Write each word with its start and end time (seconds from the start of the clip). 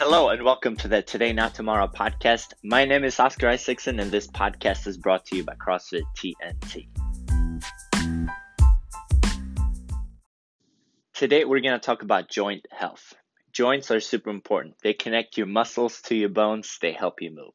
Hello 0.00 0.28
and 0.28 0.44
welcome 0.44 0.76
to 0.76 0.86
the 0.86 1.02
Today 1.02 1.32
Not 1.32 1.56
Tomorrow 1.56 1.88
podcast. 1.88 2.52
My 2.62 2.84
name 2.84 3.02
is 3.02 3.18
Oscar 3.18 3.48
Isaacson 3.48 3.98
and 3.98 4.12
this 4.12 4.28
podcast 4.28 4.86
is 4.86 4.96
brought 4.96 5.24
to 5.24 5.36
you 5.36 5.42
by 5.42 5.56
CrossFit 5.56 6.04
TNT. 6.16 6.86
Today 11.14 11.44
we're 11.44 11.58
going 11.58 11.72
to 11.72 11.84
talk 11.84 12.04
about 12.04 12.30
joint 12.30 12.64
health. 12.70 13.12
Joints 13.52 13.90
are 13.90 13.98
super 13.98 14.30
important. 14.30 14.76
They 14.84 14.92
connect 14.92 15.36
your 15.36 15.48
muscles 15.48 16.00
to 16.02 16.14
your 16.14 16.28
bones, 16.28 16.78
they 16.80 16.92
help 16.92 17.20
you 17.20 17.30
move. 17.30 17.54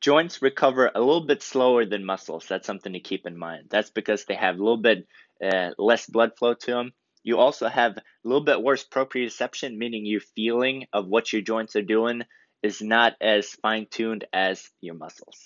Joints 0.00 0.42
recover 0.42 0.92
a 0.94 1.00
little 1.00 1.26
bit 1.26 1.42
slower 1.42 1.84
than 1.84 2.04
muscles. 2.04 2.46
That's 2.48 2.68
something 2.68 2.92
to 2.92 3.00
keep 3.00 3.26
in 3.26 3.36
mind. 3.36 3.64
That's 3.68 3.90
because 3.90 4.26
they 4.26 4.36
have 4.36 4.54
a 4.54 4.62
little 4.62 4.76
bit 4.76 5.08
uh, 5.44 5.70
less 5.76 6.06
blood 6.06 6.38
flow 6.38 6.54
to 6.54 6.70
them 6.70 6.92
you 7.26 7.40
also 7.40 7.66
have 7.68 7.96
a 7.96 8.02
little 8.22 8.44
bit 8.44 8.62
worse 8.62 8.86
proprioception, 8.86 9.76
meaning 9.76 10.06
your 10.06 10.20
feeling 10.20 10.86
of 10.92 11.08
what 11.08 11.32
your 11.32 11.42
joints 11.42 11.74
are 11.74 11.82
doing 11.82 12.22
is 12.62 12.80
not 12.80 13.14
as 13.20 13.48
fine 13.48 13.88
tuned 13.90 14.24
as 14.32 14.70
your 14.80 14.94
muscles. 14.94 15.36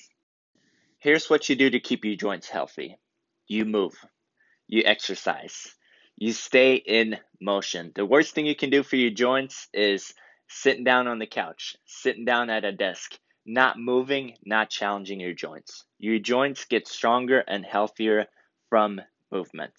Here's 0.98 1.30
what 1.30 1.48
you 1.48 1.56
do 1.56 1.70
to 1.70 1.80
keep 1.80 2.04
your 2.04 2.16
joints 2.16 2.50
healthy 2.50 2.98
you 3.48 3.64
move, 3.64 3.94
you 4.68 4.82
exercise, 4.84 5.74
you 6.18 6.34
stay 6.34 6.74
in 6.74 7.16
motion. 7.40 7.92
The 7.94 8.04
worst 8.04 8.34
thing 8.34 8.44
you 8.44 8.54
can 8.54 8.68
do 8.68 8.82
for 8.82 8.96
your 8.96 9.10
joints 9.10 9.66
is 9.72 10.12
sitting 10.50 10.84
down 10.84 11.08
on 11.08 11.18
the 11.18 11.26
couch, 11.26 11.76
sitting 11.86 12.26
down 12.26 12.50
at 12.50 12.66
a 12.66 12.72
desk, 12.72 13.18
not 13.46 13.78
moving, 13.78 14.34
not 14.44 14.68
challenging 14.68 15.18
your 15.18 15.32
joints. 15.32 15.86
Your 15.98 16.18
joints 16.18 16.66
get 16.66 16.86
stronger 16.86 17.42
and 17.48 17.64
healthier 17.64 18.26
from 18.68 19.00
movement 19.32 19.72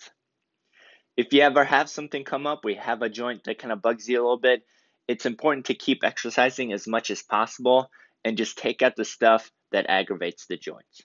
if 1.18 1.34
you 1.34 1.42
ever 1.42 1.64
have 1.64 1.90
something 1.90 2.24
come 2.24 2.48
up, 2.48 2.64
we 2.64 2.76
have 2.76 3.02
a 3.02 3.10
joint 3.10 3.44
that 3.46 3.60
kind 3.60 3.72
of 3.72 3.82
bugs 3.82 4.08
you 4.08 4.20
a 4.20 4.24
little 4.24 4.40
bit, 4.40 4.64
it's 5.08 5.26
important 5.26 5.66
to 5.66 5.74
keep 5.74 6.04
exercising 6.04 6.72
as 6.72 6.88
much 6.88 7.12
as 7.12 7.22
possible 7.22 7.90
and 8.24 8.38
just 8.38 8.58
take 8.58 8.82
out 8.82 8.96
the 8.96 9.06
stuff 9.06 9.52
that 9.72 9.90
aggravates 9.90 10.46
the 10.46 10.58
joints. 10.58 11.02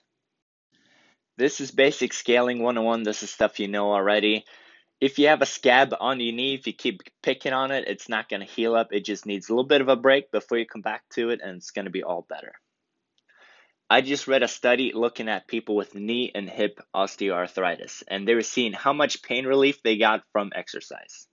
This 1.37 1.61
is 1.61 1.71
basic 1.71 2.13
scaling 2.13 2.63
101. 2.63 3.03
This 3.03 3.21
is 3.21 3.29
stuff 3.29 3.59
you 3.59 3.67
know 3.67 3.91
already. 3.91 4.45
If 4.99 5.19
you 5.19 5.27
have 5.27 5.43
a 5.43 5.45
scab 5.45 5.93
on 5.99 6.19
your 6.19 6.33
knee, 6.33 6.55
if 6.55 6.65
you 6.65 6.73
keep 6.73 7.01
picking 7.21 7.53
on 7.53 7.71
it, 7.71 7.87
it's 7.87 8.09
not 8.09 8.29
going 8.29 8.39
to 8.39 8.51
heal 8.51 8.73
up. 8.73 8.87
It 8.91 9.05
just 9.05 9.27
needs 9.27 9.47
a 9.47 9.51
little 9.51 9.67
bit 9.67 9.81
of 9.81 9.89
a 9.89 9.95
break 9.95 10.31
before 10.31 10.57
you 10.57 10.65
come 10.65 10.81
back 10.81 11.03
to 11.11 11.29
it, 11.29 11.39
and 11.43 11.57
it's 11.57 11.69
going 11.71 11.85
to 11.85 11.91
be 11.91 12.03
all 12.03 12.25
better. 12.27 12.53
I 13.89 14.01
just 14.01 14.27
read 14.27 14.43
a 14.43 14.49
study 14.49 14.91
looking 14.93 15.29
at 15.29 15.47
people 15.47 15.75
with 15.77 15.95
knee 15.95 16.31
and 16.35 16.49
hip 16.49 16.79
osteoarthritis, 16.93 18.03
and 18.07 18.27
they 18.27 18.35
were 18.35 18.41
seeing 18.41 18.73
how 18.73 18.91
much 18.91 19.21
pain 19.21 19.45
relief 19.45 19.81
they 19.81 19.97
got 19.97 20.23
from 20.33 20.51
exercise. 20.53 21.27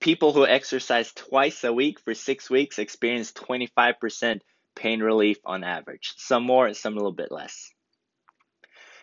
People 0.00 0.32
who 0.32 0.46
exercise 0.46 1.12
twice 1.12 1.64
a 1.64 1.72
week 1.72 1.98
for 2.00 2.14
six 2.14 2.48
weeks 2.48 2.78
experienced 2.78 3.36
25% 3.36 4.40
pain 4.76 5.00
relief 5.00 5.38
on 5.44 5.64
average, 5.64 6.12
some 6.16 6.44
more, 6.44 6.72
some 6.74 6.92
a 6.92 6.96
little 6.96 7.12
bit 7.12 7.32
less. 7.32 7.72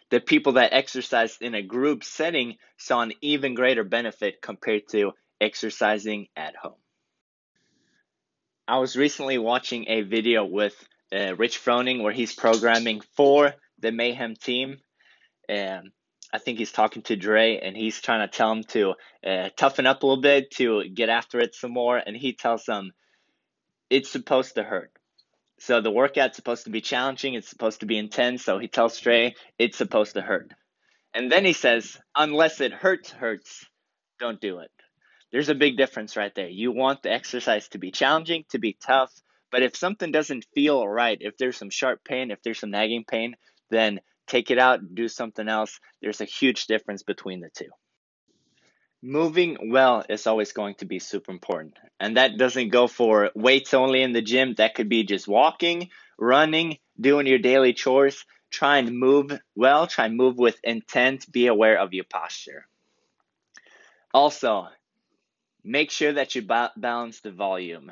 The 0.09 0.21
people 0.21 0.53
that 0.53 0.73
exercised 0.73 1.41
in 1.41 1.55
a 1.55 1.61
group 1.61 2.05
setting 2.05 2.57
saw 2.77 3.01
an 3.01 3.13
even 3.21 3.53
greater 3.53 3.83
benefit 3.83 4.41
compared 4.41 4.87
to 4.89 5.11
exercising 5.41 6.27
at 6.37 6.55
home. 6.55 6.79
I 8.65 8.77
was 8.77 8.95
recently 8.95 9.37
watching 9.37 9.89
a 9.89 10.01
video 10.03 10.45
with 10.45 10.75
uh, 11.11 11.35
Rich 11.35 11.63
Froning, 11.63 12.03
where 12.03 12.13
he's 12.13 12.33
programming 12.33 13.01
for 13.15 13.53
the 13.79 13.91
Mayhem 13.91 14.35
team. 14.35 14.77
And 15.49 15.89
I 16.31 16.39
think 16.39 16.57
he's 16.57 16.71
talking 16.71 17.03
to 17.03 17.15
Dre, 17.15 17.59
and 17.59 17.75
he's 17.75 18.01
trying 18.01 18.27
to 18.27 18.35
tell 18.35 18.51
him 18.51 18.63
to 18.69 18.95
uh, 19.25 19.49
toughen 19.55 19.85
up 19.85 20.03
a 20.03 20.05
little 20.05 20.21
bit, 20.21 20.51
to 20.51 20.87
get 20.89 21.09
after 21.09 21.39
it 21.39 21.55
some 21.55 21.71
more. 21.71 21.97
And 21.97 22.15
he 22.15 22.33
tells 22.33 22.65
them 22.65 22.91
it's 23.89 24.09
supposed 24.09 24.55
to 24.55 24.63
hurt. 24.63 24.91
So 25.59 25.79
the 25.79 25.91
workout's 25.91 26.35
supposed 26.35 26.65
to 26.65 26.71
be 26.71 26.81
challenging, 26.81 27.35
it's 27.35 27.49
supposed 27.49 27.81
to 27.81 27.85
be 27.85 27.97
intense. 27.97 28.43
So 28.43 28.57
he 28.59 28.67
tells 28.67 28.99
Dre 28.99 29.35
it's 29.57 29.77
supposed 29.77 30.15
to 30.15 30.21
hurt. 30.21 30.51
And 31.13 31.31
then 31.31 31.45
he 31.45 31.53
says, 31.53 31.97
unless 32.15 32.59
it 32.59 32.73
hurts, 32.73 33.11
hurts, 33.11 33.65
don't 34.19 34.41
do 34.41 34.59
it. 34.59 34.71
There's 35.31 35.49
a 35.49 35.55
big 35.55 35.77
difference 35.77 36.17
right 36.17 36.33
there. 36.35 36.47
You 36.47 36.71
want 36.71 37.03
the 37.03 37.11
exercise 37.11 37.67
to 37.69 37.77
be 37.77 37.91
challenging, 37.91 38.45
to 38.49 38.59
be 38.59 38.77
tough, 38.85 39.11
but 39.53 39.61
if 39.61 39.77
something 39.77 40.11
doesn't 40.11 40.47
feel 40.55 40.85
right, 40.87 41.19
if 41.21 41.37
there's 41.37 41.57
some 41.57 41.69
sharp 41.69 42.03
pain, 42.03 42.31
if 42.31 42.41
there's 42.41 42.57
some 42.57 42.71
nagging 42.71 43.05
pain, 43.07 43.35
then 43.69 44.01
take 44.25 44.49
it 44.49 44.57
out, 44.57 44.95
do 44.95 45.07
something 45.07 45.47
else. 45.47 45.79
There's 46.01 46.21
a 46.21 46.25
huge 46.25 46.65
difference 46.65 47.03
between 47.03 47.39
the 47.39 47.51
two. 47.55 47.69
Moving 49.03 49.69
well 49.69 50.03
is 50.09 50.25
always 50.25 50.53
going 50.53 50.73
to 50.79 50.85
be 50.85 50.97
super 50.97 51.31
important. 51.31 51.77
And 51.99 52.17
that 52.17 52.35
doesn't 52.35 52.69
go 52.69 52.87
for 52.87 53.29
weights 53.35 53.75
only 53.75 54.01
in 54.01 54.11
the 54.11 54.23
gym. 54.23 54.55
That 54.55 54.73
could 54.73 54.89
be 54.89 55.03
just 55.03 55.27
walking, 55.27 55.89
running, 56.17 56.79
doing 56.99 57.27
your 57.27 57.37
daily 57.37 57.73
chores. 57.73 58.25
Try 58.49 58.79
and 58.79 58.97
move 58.97 59.39
well, 59.55 59.85
try 59.85 60.07
and 60.07 60.17
move 60.17 60.39
with 60.39 60.59
intent. 60.63 61.31
Be 61.31 61.45
aware 61.45 61.77
of 61.77 61.93
your 61.93 62.05
posture. 62.05 62.65
Also, 64.15 64.69
make 65.63 65.91
sure 65.91 66.13
that 66.13 66.33
you 66.33 66.41
ba- 66.41 66.73
balance 66.75 67.19
the 67.19 67.31
volume 67.31 67.91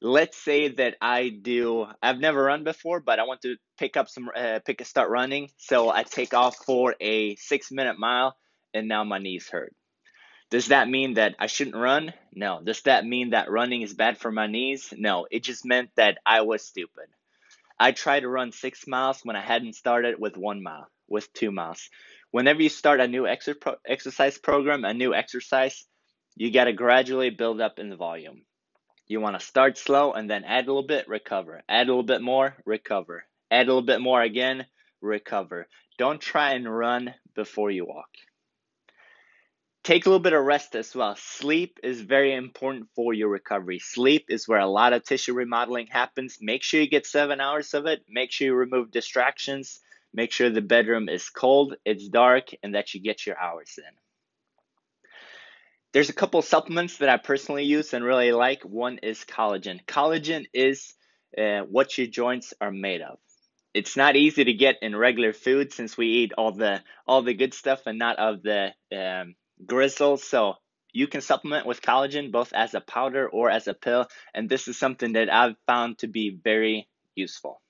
let's 0.00 0.36
say 0.36 0.68
that 0.68 0.96
I 1.00 1.28
do, 1.28 1.86
I've 2.02 2.18
never 2.18 2.42
run 2.42 2.64
before, 2.64 3.00
but 3.00 3.18
I 3.18 3.24
want 3.24 3.42
to 3.42 3.56
pick 3.78 3.96
up 3.96 4.08
some, 4.08 4.30
uh, 4.34 4.60
pick 4.64 4.80
a 4.80 4.84
start 4.84 5.10
running. 5.10 5.50
So 5.58 5.90
I 5.90 6.02
take 6.02 6.34
off 6.34 6.56
for 6.56 6.94
a 7.00 7.36
six 7.36 7.70
minute 7.70 7.98
mile 7.98 8.36
and 8.72 8.88
now 8.88 9.04
my 9.04 9.18
knees 9.18 9.48
hurt. 9.48 9.74
Does 10.50 10.68
that 10.68 10.88
mean 10.88 11.14
that 11.14 11.36
I 11.38 11.46
shouldn't 11.46 11.76
run? 11.76 12.12
No. 12.34 12.60
Does 12.62 12.82
that 12.82 13.06
mean 13.06 13.30
that 13.30 13.50
running 13.50 13.82
is 13.82 13.94
bad 13.94 14.18
for 14.18 14.32
my 14.32 14.48
knees? 14.48 14.92
No. 14.96 15.26
It 15.30 15.44
just 15.44 15.64
meant 15.64 15.90
that 15.96 16.18
I 16.26 16.40
was 16.40 16.64
stupid. 16.64 17.06
I 17.78 17.92
tried 17.92 18.20
to 18.20 18.28
run 18.28 18.52
six 18.52 18.86
miles 18.86 19.20
when 19.22 19.36
I 19.36 19.40
hadn't 19.40 19.74
started 19.74 20.16
with 20.18 20.36
one 20.36 20.62
mile, 20.62 20.88
with 21.08 21.32
two 21.32 21.50
miles. 21.50 21.88
Whenever 22.30 22.62
you 22.62 22.68
start 22.68 23.00
a 23.00 23.08
new 23.08 23.22
exer- 23.22 23.76
exercise 23.86 24.38
program, 24.38 24.84
a 24.84 24.92
new 24.92 25.14
exercise, 25.14 25.86
you 26.36 26.52
got 26.52 26.64
to 26.64 26.72
gradually 26.72 27.30
build 27.30 27.60
up 27.60 27.78
in 27.78 27.88
the 27.88 27.96
volume. 27.96 28.42
You 29.10 29.20
want 29.20 29.36
to 29.36 29.44
start 29.44 29.76
slow 29.76 30.12
and 30.12 30.30
then 30.30 30.44
add 30.44 30.66
a 30.66 30.68
little 30.68 30.86
bit, 30.86 31.08
recover. 31.08 31.62
Add 31.68 31.88
a 31.88 31.90
little 31.90 32.04
bit 32.04 32.22
more, 32.22 32.54
recover. 32.64 33.24
Add 33.50 33.66
a 33.66 33.70
little 33.70 33.82
bit 33.82 34.00
more 34.00 34.22
again, 34.22 34.66
recover. 35.00 35.66
Don't 35.98 36.20
try 36.20 36.52
and 36.52 36.72
run 36.72 37.12
before 37.34 37.72
you 37.72 37.84
walk. 37.84 38.10
Take 39.82 40.06
a 40.06 40.08
little 40.08 40.22
bit 40.22 40.32
of 40.32 40.44
rest 40.44 40.76
as 40.76 40.94
well. 40.94 41.16
Sleep 41.16 41.80
is 41.82 42.00
very 42.00 42.32
important 42.32 42.86
for 42.94 43.12
your 43.12 43.30
recovery. 43.30 43.80
Sleep 43.80 44.26
is 44.28 44.46
where 44.46 44.60
a 44.60 44.66
lot 44.68 44.92
of 44.92 45.02
tissue 45.02 45.34
remodeling 45.34 45.88
happens. 45.88 46.38
Make 46.40 46.62
sure 46.62 46.80
you 46.80 46.88
get 46.88 47.04
seven 47.04 47.40
hours 47.40 47.74
of 47.74 47.86
it. 47.86 48.04
Make 48.08 48.30
sure 48.30 48.46
you 48.46 48.54
remove 48.54 48.92
distractions. 48.92 49.80
Make 50.14 50.30
sure 50.30 50.50
the 50.50 50.62
bedroom 50.62 51.08
is 51.08 51.30
cold, 51.30 51.74
it's 51.84 52.06
dark, 52.06 52.50
and 52.62 52.76
that 52.76 52.94
you 52.94 53.00
get 53.00 53.26
your 53.26 53.36
hours 53.40 53.76
in. 53.76 53.92
There's 55.92 56.08
a 56.08 56.14
couple 56.14 56.40
supplements 56.42 56.98
that 56.98 57.08
I 57.08 57.16
personally 57.16 57.64
use 57.64 57.94
and 57.94 58.04
really 58.04 58.30
like. 58.30 58.62
One 58.64 58.98
is 58.98 59.24
collagen. 59.24 59.84
Collagen 59.86 60.46
is 60.54 60.94
uh, 61.36 61.60
what 61.60 61.98
your 61.98 62.06
joints 62.06 62.54
are 62.60 62.70
made 62.70 63.02
of. 63.02 63.18
It's 63.74 63.96
not 63.96 64.16
easy 64.16 64.44
to 64.44 64.52
get 64.52 64.76
in 64.82 64.94
regular 64.94 65.32
food 65.32 65.72
since 65.72 65.96
we 65.96 66.06
eat 66.06 66.32
all 66.36 66.52
the 66.52 66.82
all 67.06 67.22
the 67.22 67.34
good 67.34 67.54
stuff 67.54 67.82
and 67.86 67.98
not 67.98 68.18
of 68.18 68.42
the 68.42 68.72
um, 68.96 69.34
gristle. 69.64 70.16
So 70.16 70.54
you 70.92 71.06
can 71.06 71.20
supplement 71.20 71.66
with 71.66 71.82
collagen 71.82 72.30
both 72.30 72.52
as 72.52 72.74
a 72.74 72.80
powder 72.80 73.28
or 73.28 73.50
as 73.50 73.66
a 73.66 73.74
pill, 73.74 74.06
and 74.34 74.48
this 74.48 74.68
is 74.68 74.78
something 74.78 75.12
that 75.14 75.32
I've 75.32 75.56
found 75.66 75.98
to 75.98 76.08
be 76.08 76.38
very 76.42 76.88
useful. 77.14 77.60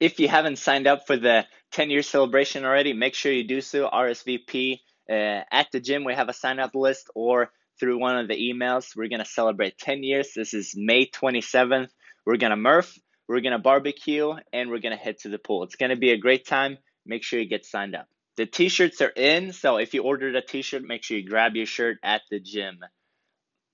If 0.00 0.18
you 0.18 0.28
haven't 0.28 0.58
signed 0.58 0.86
up 0.86 1.06
for 1.06 1.16
the 1.16 1.46
10 1.72 1.90
year 1.90 2.02
celebration 2.02 2.64
already, 2.64 2.92
make 2.92 3.14
sure 3.14 3.32
you 3.32 3.44
do 3.46 3.60
so. 3.60 3.88
RSVP 3.88 4.80
uh, 5.10 5.42
at 5.50 5.68
the 5.72 5.80
gym, 5.80 6.04
we 6.04 6.14
have 6.14 6.28
a 6.28 6.32
sign 6.32 6.58
up 6.58 6.74
list 6.74 7.10
or 7.14 7.50
through 7.78 7.98
one 7.98 8.18
of 8.18 8.28
the 8.28 8.36
emails. 8.36 8.96
We're 8.96 9.08
going 9.08 9.20
to 9.20 9.24
celebrate 9.24 9.78
10 9.78 10.02
years. 10.02 10.32
This 10.34 10.54
is 10.54 10.74
May 10.76 11.06
27th. 11.06 11.88
We're 12.24 12.36
going 12.36 12.50
to 12.50 12.56
Murph, 12.56 12.96
we're 13.28 13.40
going 13.40 13.52
to 13.52 13.58
barbecue, 13.58 14.32
and 14.52 14.70
we're 14.70 14.80
going 14.80 14.96
to 14.96 15.02
head 15.02 15.18
to 15.18 15.28
the 15.28 15.38
pool. 15.38 15.64
It's 15.64 15.76
going 15.76 15.90
to 15.90 15.96
be 15.96 16.10
a 16.10 16.18
great 16.18 16.46
time. 16.46 16.78
Make 17.06 17.22
sure 17.22 17.38
you 17.38 17.48
get 17.48 17.66
signed 17.66 17.94
up. 17.94 18.06
The 18.36 18.46
t 18.46 18.68
shirts 18.68 19.00
are 19.00 19.08
in, 19.08 19.52
so 19.52 19.76
if 19.76 19.94
you 19.94 20.02
ordered 20.02 20.34
a 20.34 20.42
t 20.42 20.62
shirt, 20.62 20.82
make 20.82 21.04
sure 21.04 21.16
you 21.16 21.28
grab 21.28 21.54
your 21.54 21.66
shirt 21.66 21.98
at 22.02 22.22
the 22.30 22.40
gym. 22.40 22.80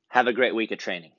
Have 0.09 0.27
a 0.27 0.33
great 0.33 0.55
week 0.55 0.71
of 0.73 0.79
training. 0.79 1.13